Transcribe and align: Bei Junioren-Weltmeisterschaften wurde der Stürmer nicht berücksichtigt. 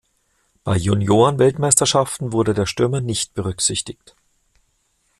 Bei 0.63 0.77
Junioren-Weltmeisterschaften 0.77 2.31
wurde 2.33 2.55
der 2.55 2.65
Stürmer 2.65 3.01
nicht 3.01 3.35
berücksichtigt. 3.35 4.15